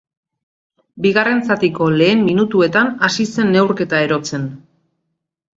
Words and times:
Bigarren 1.05 1.43
zatiko 1.49 1.89
lehen 2.01 2.25
minutuetan 2.29 2.91
hasi 3.09 3.29
zen 3.37 3.55
neurketa 3.59 4.01
erotzen. 4.07 4.49